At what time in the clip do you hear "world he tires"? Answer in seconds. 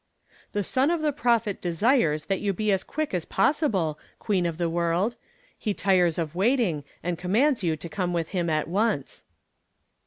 4.67-6.17